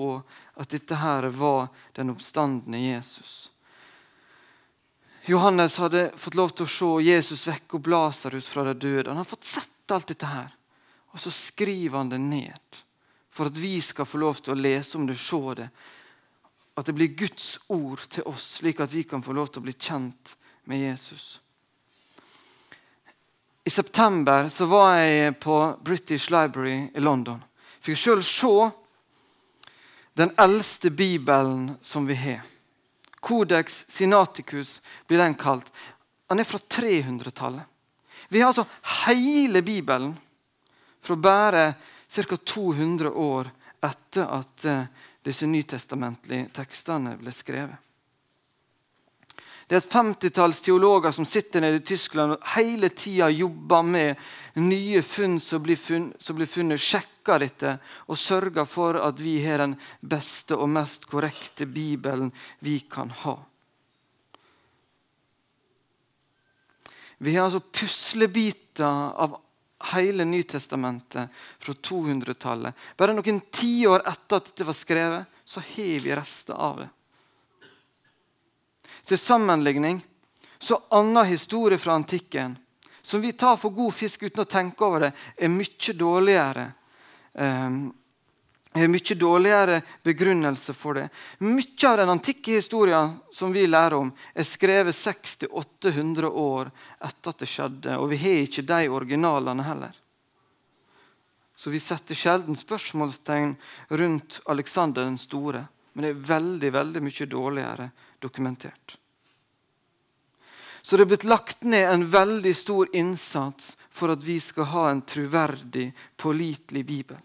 at 0.62 0.70
dette 0.70 0.98
her 1.00 1.26
var 1.34 1.64
den 1.98 2.12
oppstandende 2.12 2.78
Jesus. 2.78 3.48
Johannes 5.26 5.80
hadde 5.82 6.04
fått 6.14 6.38
lov 6.38 6.54
til 6.54 6.68
å 6.68 6.70
se 6.76 6.92
Jesus 7.08 7.42
vekke 7.48 7.80
opp 7.80 7.90
Lasarus 7.90 8.52
fra 8.52 8.68
de 8.68 8.76
døde. 8.86 9.10
Han 9.10 9.18
har 9.18 9.26
fått 9.26 9.50
sett 9.50 9.96
alt 9.96 10.14
dette 10.14 10.30
her. 10.30 10.54
Og 11.10 11.18
så 11.18 11.34
skriver 11.34 11.98
han 11.98 12.14
det 12.14 12.22
ned 12.22 12.80
for 13.34 13.50
at 13.50 13.58
vi 13.58 13.80
skal 13.82 14.06
få 14.06 14.22
lov 14.22 14.38
til 14.38 14.54
å 14.54 14.60
lese 14.62 14.94
om 14.94 15.10
det, 15.10 15.18
se 15.18 15.42
det. 15.58 15.66
At 16.78 16.86
det 16.86 16.94
blir 16.94 17.18
Guds 17.18 17.50
ord 17.66 18.06
til 18.14 18.30
oss, 18.30 18.46
slik 18.62 18.78
at 18.78 18.94
vi 18.94 19.02
kan 19.02 19.26
få 19.26 19.34
lov 19.34 19.50
til 19.50 19.58
å 19.58 19.66
bli 19.66 19.74
kjent 19.74 20.36
med 20.70 20.86
Jesus. 20.86 21.40
I 23.68 23.70
september 23.70 24.48
så 24.48 24.64
var 24.64 24.94
jeg 24.96 25.40
på 25.40 25.76
British 25.84 26.30
Library 26.32 26.88
i 26.94 27.00
London. 27.00 27.42
Fikk 27.84 27.98
selv 28.00 28.22
se 28.24 28.70
den 30.16 30.30
eldste 30.40 30.88
bibelen 30.90 31.74
som 31.84 32.06
vi 32.08 32.16
har. 32.16 32.46
Codex 33.20 33.82
Sinaticus 33.92 34.78
blir 35.04 35.20
den 35.20 35.36
kalt. 35.36 35.68
Den 36.32 36.40
er 36.40 36.48
fra 36.48 36.62
300-tallet. 36.64 37.68
Vi 38.32 38.40
har 38.40 38.54
altså 38.54 38.64
hele 39.04 39.60
Bibelen 39.62 40.16
fra 41.04 41.16
bare 41.20 41.74
ca. 42.08 42.36
200 42.36 43.12
år 43.12 43.52
etter 43.84 44.32
at 44.32 44.64
eh, 44.64 44.88
disse 45.28 45.44
nytestamentlige 45.44 46.48
tekstene 46.56 47.18
ble 47.20 47.36
skrevet. 47.36 47.76
Det 49.68 49.76
er 49.76 49.82
et 49.82 49.92
femtitalls 49.92 50.62
teologer 50.64 51.12
som 51.12 51.26
sitter 51.28 51.60
nede 51.60 51.82
i 51.82 51.84
Tyskland 51.84 52.38
og 52.38 52.46
hele 52.54 52.88
tida 52.88 53.28
jobber 53.28 53.84
med 53.84 54.22
nye 54.64 55.02
funn 55.04 55.36
som 55.44 55.60
blir, 55.60 55.76
funn, 55.76 56.06
som 56.16 56.38
blir 56.38 56.48
funnet, 56.48 56.80
sjekker 56.80 57.44
dette 57.44 57.74
og 58.08 58.16
sørger 58.16 58.64
for 58.64 58.96
at 58.96 59.20
vi 59.20 59.36
har 59.44 59.60
den 59.60 59.76
beste 60.00 60.56
og 60.56 60.72
mest 60.72 61.04
korrekte 61.10 61.68
Bibelen 61.68 62.32
vi 62.64 62.78
kan 62.88 63.12
ha. 63.26 63.36
Vi 67.18 67.36
har 67.36 67.50
altså 67.50 67.60
puslebiter 67.60 68.88
av 68.88 69.36
hele 69.92 70.24
Nytestamentet 70.24 71.28
fra 71.60 71.74
200-tallet. 71.74 72.72
Bare 72.96 73.14
noen 73.14 73.44
tiår 73.52 74.06
etter 74.06 74.40
at 74.40 74.48
dette 74.48 74.66
var 74.66 74.76
skrevet, 74.80 75.42
så 75.44 75.60
har 75.60 76.06
vi 76.06 76.14
rester 76.16 76.56
av 76.56 76.80
det. 76.86 76.94
Til 79.08 79.18
sammenligning 79.18 80.02
så 80.58 80.82
annen 80.92 81.24
historie 81.24 81.78
fra 81.78 81.94
antikken, 81.96 82.58
som 83.02 83.20
vi 83.20 83.32
tar 83.32 83.56
for 83.56 83.72
god 83.72 83.94
fisk 83.94 84.26
uten 84.26 84.42
å 84.42 84.50
tenke 84.50 84.84
over 84.84 85.06
det, 85.06 85.12
er 85.38 85.48
mye 85.48 85.94
dårligere. 85.96 86.66
Um, 87.32 87.78
er 88.76 88.90
mye 88.90 89.14
dårligere 89.16 89.78
begrunnelse 90.04 90.74
for 90.76 90.98
det. 90.98 91.06
Mye 91.40 91.88
av 91.88 91.96
den 92.02 92.12
antikke 92.12 92.58
historien 92.58 93.14
som 93.32 93.54
vi 93.54 93.64
lærer 93.66 93.96
om, 93.96 94.10
er 94.34 94.44
skrevet 94.44 94.98
600-800 94.98 96.28
år 96.28 96.70
etter 97.00 97.32
at 97.32 97.40
det 97.40 97.48
skjedde. 97.48 97.96
Og 97.96 98.12
vi 98.12 98.20
har 98.20 98.44
ikke 98.44 98.66
de 98.68 98.82
originalene 98.92 99.64
heller. 99.64 99.96
Så 101.56 101.72
vi 101.72 101.80
setter 101.82 102.14
sjelden 102.14 102.58
spørsmålstegn 102.58 103.56
rundt 103.88 104.40
Aleksander 104.46 105.08
den 105.08 105.18
store. 105.18 105.64
Men 105.98 106.04
det 106.04 106.10
er 106.12 106.26
veldig 106.28 106.68
veldig 106.70 107.00
mye 107.02 107.26
dårligere 107.26 107.84
dokumentert. 108.22 108.92
Så 110.78 110.94
det 110.94 111.02
er 111.02 111.08
blitt 111.10 111.24
lagt 111.26 111.64
ned 111.66 111.88
en 111.90 112.04
veldig 112.06 112.52
stor 112.54 112.92
innsats 112.94 113.72
for 113.90 114.14
at 114.14 114.22
vi 114.22 114.36
skal 114.38 114.68
ha 114.70 114.84
en 114.92 115.00
troverdig, 115.02 115.88
pålitelig 116.14 116.84
bibel. 116.86 117.18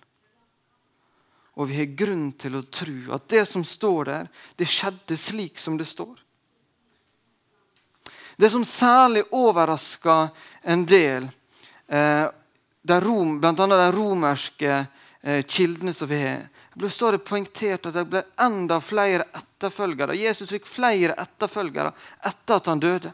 Og 1.54 1.70
vi 1.70 1.78
har 1.84 1.94
grunn 1.94 2.32
til 2.34 2.58
å 2.58 2.64
tro 2.66 3.14
at 3.14 3.30
det 3.30 3.44
som 3.46 3.62
står 3.62 4.10
der, 4.10 4.32
det 4.58 4.66
skjedde 4.74 5.20
slik 5.22 5.62
som 5.62 5.78
det 5.78 5.86
står. 5.86 6.18
Det 8.42 8.50
som 8.50 8.66
særlig 8.66 9.28
overraska 9.30 10.32
en 10.66 10.88
del, 10.90 11.30
eh, 11.94 12.26
Rom, 12.90 13.38
bl.a. 13.38 13.54
de 13.54 13.92
romerske 13.94 14.74
eh, 15.22 15.46
kildene 15.46 15.94
som 15.94 16.10
vi 16.10 16.24
har, 16.26 16.50
ble 16.74 16.90
står 16.90 17.18
det 17.18 17.26
poengtert 17.28 17.86
at 17.86 17.98
det 17.98 18.06
ble 18.10 18.24
enda 18.42 18.80
flere 18.82 19.28
etterfølgere. 19.36 20.16
Jesus 20.18 20.50
fikk 20.50 20.66
flere 20.70 21.18
etterfølgere 21.22 21.92
etter 22.26 22.56
at 22.58 22.70
han 22.72 22.82
døde. 22.82 23.14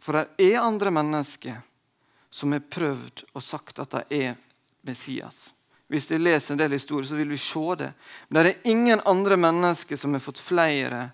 For 0.00 0.16
det 0.16 0.50
er 0.50 0.62
andre 0.62 0.92
mennesker 0.94 1.58
som 2.30 2.54
har 2.54 2.62
prøvd 2.70 3.24
og 3.34 3.42
sagt 3.42 3.82
at 3.82 3.96
de 3.96 4.22
er 4.22 4.38
Messias. 4.86 5.50
Hvis 5.90 6.06
jeg 6.12 6.22
leser 6.22 6.54
en 6.54 6.60
del 6.60 6.76
historier, 6.76 7.08
så 7.08 7.18
vil 7.18 7.32
vi 7.34 7.40
se 7.42 7.74
det. 7.80 7.90
Men 8.28 8.46
det 8.46 8.52
er 8.52 8.70
ingen 8.70 9.02
andre 9.10 9.36
mennesker 9.36 9.98
som 9.98 10.14
har 10.14 10.22
fått 10.22 10.38
flere 10.38 11.08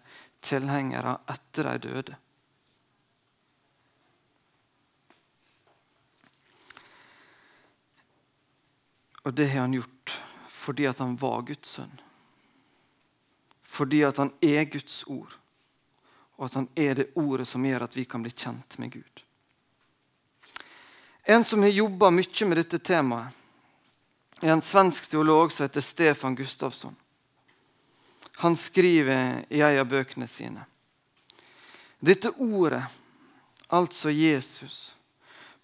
tilhengere 0.44 1.16
etter 1.32 1.70
de 1.72 1.88
døde. 1.88 2.16
Og 9.26 9.34
det 9.34 9.48
har 9.50 9.64
han 9.64 9.74
gjort 9.74 10.12
fordi 10.66 10.86
at 10.90 10.98
han 10.98 11.14
var 11.16 11.42
Guds 11.46 11.68
sønn. 11.68 12.00
Fordi 13.62 14.02
at 14.04 14.16
han 14.18 14.32
er 14.40 14.64
Guds 14.64 15.04
ord. 15.06 15.38
Og 16.36 16.48
at 16.48 16.54
han 16.58 16.68
er 16.74 16.94
det 16.98 17.12
ordet 17.14 17.46
som 17.48 17.64
gjør 17.64 17.86
at 17.86 17.96
vi 17.96 18.04
kan 18.04 18.24
bli 18.24 18.34
kjent 18.34 18.78
med 18.82 18.90
Gud. 18.98 19.22
En 21.22 21.44
som 21.44 21.62
har 21.62 21.74
jobba 21.74 22.10
mye 22.10 22.46
med 22.46 22.60
dette 22.60 22.78
temaet, 22.82 23.30
er 24.42 24.52
en 24.52 24.62
svensk 24.62 25.06
teolog 25.10 25.52
som 25.52 25.64
heter 25.64 25.80
Stefan 25.80 26.34
Gustafsson. 26.36 26.96
Han 28.42 28.56
skriver 28.56 29.46
i 29.48 29.62
en 29.64 29.78
av 29.80 29.88
bøkene 29.88 30.28
sine 30.28 30.66
Dette 31.98 32.28
ordet, 32.36 32.82
altså 33.72 34.10
Jesus, 34.12 34.92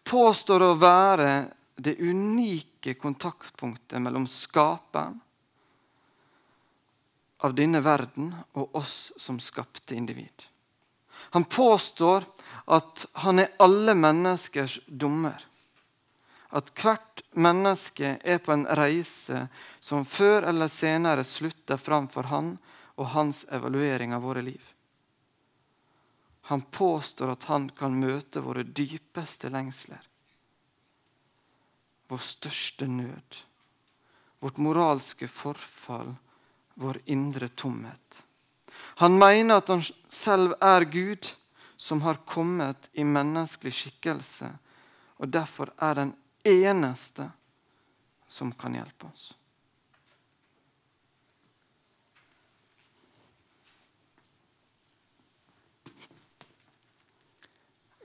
påstår 0.08 0.64
å 0.64 0.78
være 0.80 1.28
det 1.76 1.98
unike 2.00 2.71
kontaktpunktet 2.98 4.02
mellom 4.02 4.26
skaperen 4.26 5.20
av 7.42 7.54
denne 7.54 7.80
verden 7.82 8.32
og 8.58 8.74
oss 8.78 9.12
som 9.16 9.38
skapte 9.42 9.94
individ. 9.94 10.46
Han 11.34 11.44
påstår 11.44 12.26
at 12.64 13.06
han 13.24 13.38
er 13.42 13.54
alle 13.62 13.94
menneskers 13.94 14.78
dommer. 14.86 15.38
At 16.52 16.70
hvert 16.76 17.22
menneske 17.32 18.16
er 18.22 18.42
på 18.42 18.52
en 18.54 18.66
reise 18.78 19.46
som 19.80 20.04
før 20.04 20.50
eller 20.50 20.70
senere 20.70 21.24
slutter 21.24 21.80
framfor 21.80 22.28
han 22.30 22.54
og 22.98 23.10
hans 23.14 23.44
evaluering 23.50 24.14
av 24.14 24.26
våre 24.26 24.42
liv. 24.44 24.62
Han 26.50 26.62
påstår 26.74 27.32
at 27.32 27.46
han 27.48 27.70
kan 27.70 27.94
møte 27.96 28.42
våre 28.44 28.66
dypeste 28.66 29.48
lengsler. 29.50 30.02
Vår 32.12 32.20
største 32.20 32.84
nød. 32.86 33.36
Vårt 34.42 34.58
moralske 34.60 35.28
forfall 35.30 36.12
vår 36.74 36.98
indre 37.04 37.48
tomhet. 37.48 38.24
Han 39.00 39.18
mener 39.18 39.62
at 39.62 39.68
han 39.68 39.84
selv 40.08 40.52
er 40.60 40.84
Gud 40.84 41.30
som 41.76 42.02
har 42.02 42.20
kommet 42.28 42.90
i 42.92 43.04
menneskelig 43.04 43.72
skikkelse, 43.74 44.50
og 45.16 45.28
derfor 45.32 45.72
er 45.80 45.94
den 45.94 46.12
eneste 46.44 47.30
som 48.28 48.52
kan 48.52 48.76
hjelpe 48.76 49.08
oss. 49.08 49.32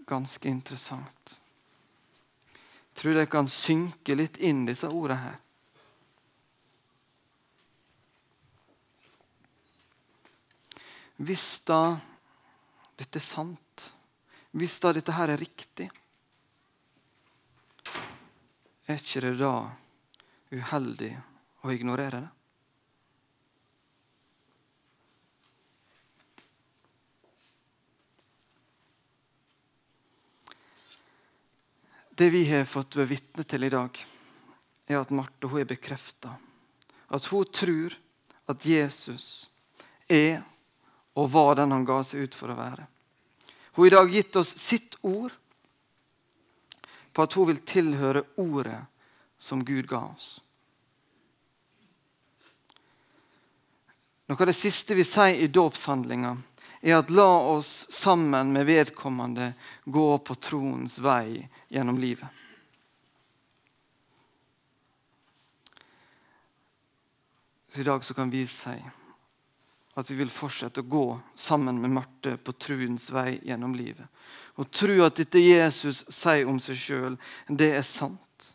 Ganske 0.08 0.48
interessant. 0.48 1.40
Tror 2.98 3.14
de 3.14 3.26
kan 3.30 3.50
synke 3.50 4.16
litt 4.18 4.40
inn 4.42 4.66
disse 4.66 4.90
ordene 4.90 5.20
her. 5.22 5.36
Hvis 11.18 11.46
da 11.66 11.98
dette 12.98 13.22
er 13.22 13.26
sant, 13.26 13.86
hvis 14.58 14.80
da 14.82 14.94
dette 14.98 15.14
her 15.14 15.34
er 15.34 15.42
riktig, 15.42 15.90
er 18.88 19.02
ikke 19.02 19.24
det 19.26 19.36
da 19.42 19.54
uheldig 20.54 21.12
å 21.66 21.74
ignorere 21.74 22.24
det? 22.24 22.37
Det 32.18 32.30
vi 32.30 32.50
har 32.50 32.64
fått 32.66 32.96
være 32.98 33.12
vitne 33.12 33.44
til 33.46 33.68
i 33.68 33.70
dag, 33.70 33.98
er 34.90 34.98
at 34.98 35.12
Marte 35.14 35.50
er 35.54 35.68
bekrefta. 35.70 36.32
At 37.14 37.28
hun 37.30 37.46
tror 37.54 37.94
at 38.50 38.66
Jesus 38.66 39.46
er 40.10 40.42
og 41.14 41.30
var 41.30 41.60
den 41.60 41.76
han 41.76 41.86
ga 41.86 42.00
seg 42.02 42.26
ut 42.26 42.38
for 42.38 42.50
å 42.50 42.58
være. 42.58 42.88
Hun 43.78 43.84
har 43.84 43.92
i 43.92 43.94
dag 43.94 44.16
gitt 44.16 44.40
oss 44.42 44.56
sitt 44.58 44.98
ord 45.06 45.36
på 47.14 47.22
at 47.22 47.38
hun 47.38 47.52
vil 47.52 47.62
tilhøre 47.70 48.26
ordet 48.42 48.80
som 49.38 49.62
Gud 49.62 49.86
ga 49.86 50.02
oss. 50.08 50.40
Noe 54.26 54.42
av 54.42 54.50
det 54.50 54.58
siste 54.58 54.98
vi 54.98 55.06
sier 55.06 55.38
i 55.38 55.54
dåpshandlinga, 55.54 56.34
er 56.82 57.00
at 57.00 57.10
la 57.10 57.30
oss 57.54 57.88
sammen 57.92 58.54
med 58.54 58.66
vedkommende 58.66 59.54
gå 59.86 60.10
på 60.18 60.36
troens 60.36 61.00
vei 61.00 61.48
gjennom 61.74 61.98
livet. 61.98 62.30
Så 67.74 67.82
I 67.82 67.84
dag 67.84 68.04
så 68.04 68.14
kan 68.14 68.30
vi 68.30 68.48
si 68.48 68.78
at 69.98 70.12
vi 70.12 70.16
vil 70.20 70.30
fortsette 70.30 70.84
å 70.84 70.90
gå 70.90 71.06
sammen 71.36 71.80
med 71.82 71.96
Marte 71.98 72.36
på 72.38 72.54
truens 72.54 73.10
vei 73.10 73.40
gjennom 73.46 73.74
livet. 73.74 74.06
Og 74.62 74.70
tro 74.70 75.00
at 75.06 75.18
dette 75.18 75.42
Jesus 75.42 76.04
sier 76.14 76.50
om 76.50 76.60
seg 76.62 76.78
sjøl, 76.78 77.18
det 77.50 77.72
er 77.80 77.86
sant. 77.86 78.52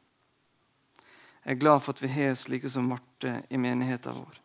Jeg 1.42 1.56
er 1.56 1.62
glad 1.62 1.82
for 1.82 1.94
at 1.94 2.02
vi 2.02 2.12
har 2.14 2.38
slike 2.38 2.70
som 2.70 2.86
Marte 2.90 3.40
i 3.50 3.58
menigheten 3.58 4.22
vår. 4.22 4.41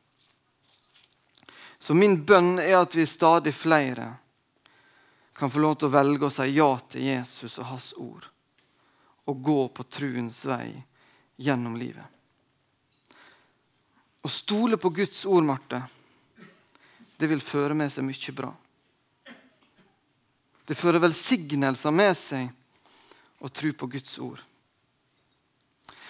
Så 1.88 1.96
min 1.96 2.18
bønn 2.26 2.58
er 2.60 2.82
at 2.82 2.96
vi 3.00 3.06
stadig 3.08 3.54
flere 3.56 4.10
kan 5.32 5.48
få 5.48 5.62
lov 5.64 5.78
til 5.80 5.88
å 5.88 5.94
velge 5.94 6.28
å 6.28 6.34
si 6.36 6.48
ja 6.52 6.66
til 6.92 7.06
Jesus 7.08 7.54
og 7.62 7.70
hans 7.70 7.94
ord. 7.96 8.26
Og 9.32 9.44
gå 9.44 9.62
på 9.72 9.86
truens 9.88 10.42
vei 10.50 10.74
gjennom 11.40 11.78
livet. 11.80 12.04
Å 14.20 14.28
stole 14.28 14.76
på 14.76 14.92
Guds 14.98 15.22
ord, 15.32 15.46
Marte, 15.48 15.80
det 17.16 17.30
vil 17.32 17.40
føre 17.40 17.78
med 17.80 17.94
seg 17.94 18.04
mye 18.04 18.36
bra. 18.36 18.50
Det 20.68 20.76
fører 20.76 21.06
velsignelser 21.06 21.96
med 21.96 22.18
seg 22.20 22.52
å 23.40 23.48
tro 23.48 23.72
på 23.72 23.88
Guds 23.96 24.18
ord. 24.20 24.44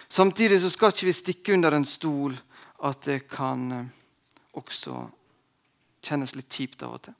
Samtidig 0.10 0.58
så 0.63 0.74
skal 0.74 0.90
ikke 0.96 1.12
vi 1.12 1.16
stikke 1.22 1.54
under 1.54 1.78
en 1.78 1.86
stol 1.86 2.34
at 2.90 3.06
det 3.06 3.20
kan 3.30 3.70
eh, 3.78 3.94
også 4.58 4.96
kjennes 6.08 6.36
litt 6.36 6.50
kjipt 6.50 6.84
av 6.88 6.98
og 6.98 7.04
til. 7.08 7.17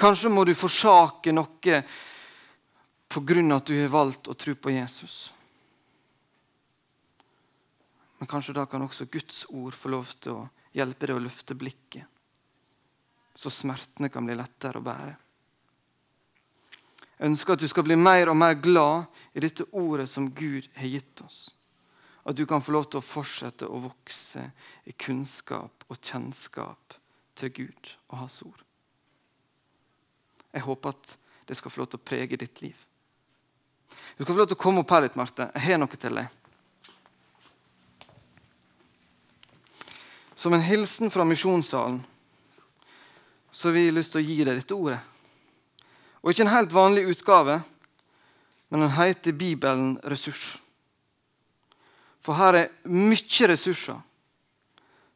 Kanskje 0.00 0.32
må 0.32 0.44
du 0.44 0.54
forsake 0.56 1.34
noe 1.34 1.50
pga. 1.60 3.56
at 3.56 3.66
du 3.66 3.74
har 3.82 3.88
valgt 3.88 4.28
å 4.28 4.34
tro 4.34 4.54
på 4.54 4.70
Jesus. 4.70 5.32
Men 8.18 8.26
kanskje 8.26 8.54
da 8.54 8.66
kan 8.66 8.82
også 8.82 9.10
Guds 9.10 9.46
ord 9.48 9.74
få 9.74 9.88
lov 9.88 10.06
til 10.20 10.32
å 10.32 10.48
hjelpe 10.72 11.06
deg 11.06 11.16
å 11.16 11.24
løfte 11.24 11.54
blikket 11.54 12.06
så 13.40 13.50
smertene 13.50 14.10
kan 14.12 14.26
bli 14.26 14.36
lettere 14.36 14.80
å 14.80 14.84
bære. 14.84 15.14
Jeg 17.16 17.30
ønsker 17.30 17.54
at 17.54 17.62
du 17.62 17.68
skal 17.68 17.86
bli 17.86 17.96
mer 17.96 18.28
og 18.32 18.36
mer 18.36 18.56
glad 18.60 19.08
i 19.36 19.40
dette 19.44 19.64
ordet 19.76 20.08
som 20.12 20.30
Gud 20.32 20.68
har 20.76 20.88
gitt 20.92 21.20
oss. 21.24 21.38
At 22.24 22.36
du 22.36 22.44
kan 22.48 22.60
få 22.60 22.74
lov 22.76 22.90
til 22.90 23.00
å 23.00 23.04
fortsette 23.04 23.68
å 23.68 23.80
vokse 23.80 24.44
i 24.84 24.92
kunnskap 24.92 25.86
og 25.88 26.00
kjennskap 26.04 26.99
til 27.40 27.52
Gud 27.56 27.94
og 28.10 28.20
Hans 28.22 28.40
ord. 28.46 28.60
Jeg 30.52 30.66
håper 30.66 30.94
at 30.94 31.16
det 31.48 31.56
skal 31.58 31.72
få 31.72 31.82
lov 31.82 31.90
til 31.90 32.00
å 32.00 32.08
prege 32.10 32.38
ditt 32.38 32.60
liv. 32.62 32.76
Du 33.90 34.22
skal 34.22 34.34
få 34.34 34.40
lov 34.42 34.50
til 34.50 34.58
å 34.58 34.62
komme 34.62 34.82
opp 34.82 34.92
her 34.94 35.04
litt, 35.06 35.16
Marte. 35.18 35.48
Jeg 35.54 35.64
har 35.66 35.80
noe 35.80 36.00
til 36.00 36.20
deg. 36.20 36.36
Som 40.40 40.56
en 40.56 40.64
hilsen 40.64 41.12
fra 41.12 41.26
misjonssalen 41.28 42.00
så 43.50 43.68
har 43.68 43.74
vi 43.76 43.90
lyst 43.92 44.14
til 44.14 44.22
å 44.22 44.24
gi 44.24 44.36
deg 44.46 44.56
dette 44.60 44.76
ordet. 44.76 45.00
Og 46.22 46.32
ikke 46.32 46.46
en 46.46 46.52
helt 46.54 46.72
vanlig 46.72 47.08
utgave, 47.10 47.58
men 48.70 48.84
den 48.84 48.94
heter 48.94 49.34
Bibelen 49.36 49.96
ressurs. 50.06 50.60
For 52.22 52.38
her 52.38 52.56
er 52.56 52.70
mye 52.86 53.48
ressurser 53.50 53.98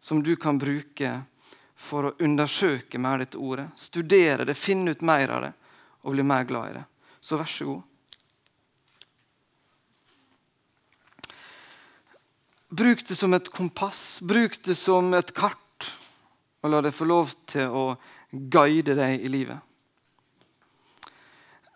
som 0.03 0.21
du 0.25 0.35
kan 0.41 0.59
bruke 0.61 1.13
for 1.77 2.09
å 2.09 2.15
undersøke 2.23 2.99
mer 2.99 3.25
dette 3.25 3.41
ordet. 3.41 3.69
Studere 3.77 4.47
det, 4.47 4.55
finne 4.55 4.95
ut 4.95 5.03
mer 5.03 5.33
av 5.35 5.43
det 5.47 5.53
og 6.05 6.15
bli 6.15 6.25
mer 6.27 6.45
glad 6.45 6.71
i 6.71 6.79
det. 6.79 6.85
Så 7.21 7.39
vær 7.41 7.49
så 7.49 7.67
god. 7.69 7.83
Bruk 12.75 13.05
det 13.07 13.15
som 13.15 13.35
et 13.35 13.49
kompass, 13.55 14.19
bruk 14.21 14.59
det 14.67 14.75
som 14.75 15.13
et 15.15 15.31
kart, 15.37 15.91
og 16.65 16.73
la 16.73 16.81
det 16.83 16.95
få 16.97 17.07
lov 17.07 17.31
til 17.47 17.71
å 17.71 17.85
guide 18.31 18.97
deg 18.99 19.23
i 19.23 19.31
livet. 19.31 19.61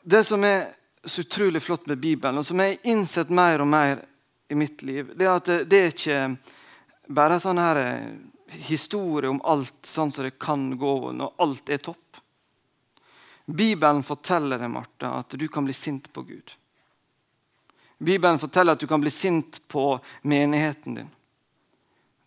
Det 0.03 0.25
som 0.27 0.45
er 0.45 0.73
så 1.05 1.23
utrolig 1.23 1.63
flott 1.63 1.87
med 1.87 2.01
Bibelen, 2.03 2.41
og 2.41 2.47
som 2.47 2.59
jeg 2.61 2.75
har 2.75 2.91
innsett 2.91 3.31
mer 3.31 3.63
og 3.63 3.71
mer 3.71 4.03
i 4.49 4.57
mitt 4.59 4.83
liv, 4.83 5.13
det 5.15 5.29
er 5.29 5.37
at 5.37 5.47
det, 5.47 5.59
det 5.71 5.81
er 5.81 5.93
ikke 5.93 6.19
bare 7.15 7.39
sånn 7.41 7.61
her 7.63 7.81
eh, 7.83 8.11
historie 8.51 9.31
om 9.31 9.41
alt 9.45 9.87
sånn 9.87 10.13
som 10.13 10.25
det 10.25 10.39
kan 10.41 10.71
gå 10.79 11.13
når 11.13 11.35
alt 11.43 11.71
er 11.71 11.83
topp. 11.83 12.21
Bibelen 13.49 14.03
forteller 14.05 14.61
deg 14.61 14.71
Martha, 14.71 15.15
at 15.21 15.37
du 15.41 15.47
kan 15.49 15.65
bli 15.65 15.75
sint 15.77 16.11
på 16.13 16.23
Gud. 16.23 16.53
Bibelen 17.99 18.39
forteller 18.39 18.77
at 18.77 18.81
du 18.81 18.87
kan 18.87 19.01
bli 19.01 19.11
sint 19.11 19.61
på 19.69 19.99
menigheten 20.23 20.95
din. 20.95 21.09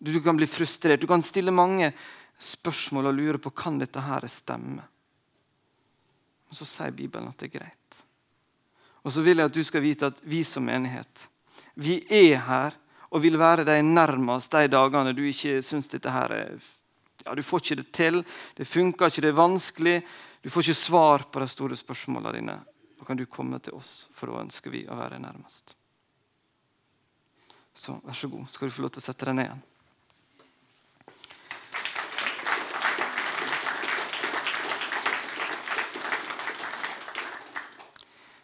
Du 0.02 0.18
kan 0.22 0.36
bli 0.36 0.46
frustrert. 0.50 1.00
Du 1.00 1.06
kan 1.06 1.22
stille 1.22 1.54
mange 1.54 1.92
spørsmål 2.42 3.06
og 3.06 3.14
lure 3.14 3.38
på 3.38 3.52
kan 3.54 3.78
dette 3.78 4.02
her 4.02 4.26
stemme. 4.28 4.82
Men 4.82 6.58
Så 6.58 6.66
sier 6.66 6.90
Bibelen 6.90 7.30
at 7.30 7.38
det 7.38 7.52
er 7.52 7.58
greit. 7.60 8.02
Og 9.02 9.12
så 9.14 9.22
vil 9.22 9.38
jeg 9.38 9.48
at 9.48 9.54
du 9.54 9.62
skal 9.64 9.82
vite 9.82 10.10
at 10.10 10.18
vi 10.22 10.42
som 10.44 10.66
menighet, 10.66 11.28
vi 11.74 12.02
er 12.10 12.42
her 12.46 12.74
og 13.12 13.20
vil 13.20 13.36
være 13.40 13.66
deg 13.68 13.84
nærmest 13.84 14.54
de 14.54 14.70
dagene 14.72 15.12
du 15.12 15.22
ikke 15.28 15.60
syns 15.64 15.90
dette 15.92 16.12
her 16.12 16.32
er 16.32 16.54
ja, 17.24 17.34
Du 17.34 17.42
får 17.44 17.60
ikke 17.62 17.80
det 17.82 17.92
til, 17.92 18.22
det 18.56 18.66
funker 18.66 19.06
ikke, 19.06 19.22
det 19.22 19.30
er 19.30 19.38
vanskelig. 19.38 19.98
Du 20.42 20.50
får 20.50 20.64
ikke 20.64 20.74
svar 20.74 21.26
på 21.30 21.40
de 21.40 21.48
store 21.48 21.76
spørsmålene 21.78 22.32
dine. 22.34 22.56
Da 22.98 23.06
kan 23.06 23.16
du 23.16 23.26
komme 23.26 23.60
til 23.62 23.76
oss, 23.76 24.08
for 24.14 24.26
da 24.26 24.40
ønsker 24.42 24.72
vi 24.72 24.86
å 24.90 24.96
være 24.98 25.20
nærmest. 25.22 25.76
Så 27.74 27.94
vær 28.02 28.16
så 28.16 28.28
god, 28.28 28.48
skal 28.50 28.68
du 28.68 28.74
få 28.74 28.82
lov 28.82 28.90
til 28.96 29.04
å 29.04 29.06
sette 29.06 29.28
deg 29.28 29.38
ned 29.38 29.52
igjen. 29.52 29.62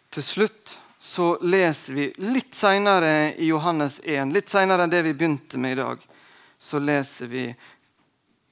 Til 0.09 0.25
slutt 0.25 0.79
så 1.09 1.39
leser 1.41 1.93
vi 1.93 2.13
litt 2.17 2.55
senere 2.55 3.33
i 3.33 3.45
Johannes 3.45 3.99
1, 4.03 4.29
litt 4.29 4.49
senere 4.49 4.85
enn 4.85 4.91
det 4.93 4.99
vi 5.01 5.13
begynte 5.17 5.57
med 5.57 5.71
i 5.71 5.77
dag, 5.79 6.03
så 6.59 6.77
leser 6.77 7.31
vi 7.31 7.45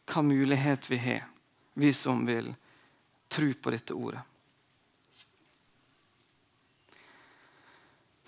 hva 0.09 0.23
mulighet 0.25 0.87
vi 0.89 0.97
har, 0.97 1.27
vi 1.77 1.91
som 1.93 2.23
vil 2.25 2.49
tro 3.29 3.51
på 3.61 3.73
dette 3.75 3.93
ordet. 3.93 4.23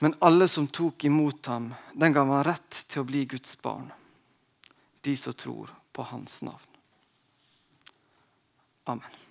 Men 0.06 0.13
alle 0.20 0.46
som 0.48 0.68
tok 0.70 1.08
imot 1.10 1.50
ham, 1.50 1.72
den 1.98 2.13
ga 2.13 2.28
han 2.30 2.46
rett 2.46 2.84
til 2.86 3.02
å 3.02 3.08
bli 3.10 3.24
Guds 3.34 3.58
barn. 3.65 3.89
De 5.02 5.18
som 5.18 5.34
tror 5.34 5.74
på 5.89 6.06
hans 6.12 6.38
navn. 6.46 6.78
Amen. 8.94 9.29